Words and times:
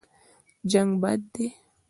جنګ 0.71 0.89
بد 1.01 1.19
دی. 1.33 1.47